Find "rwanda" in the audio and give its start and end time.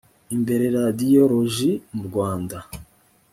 2.07-2.57